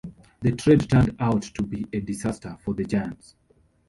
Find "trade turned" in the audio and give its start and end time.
0.53-1.15